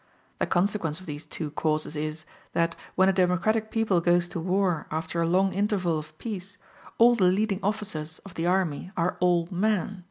[0.39, 4.87] The consequence of these two causes is, that when a democratic people goes to war
[4.89, 6.57] after a long interval of peace
[6.97, 9.99] all the leading officers of the army are old men.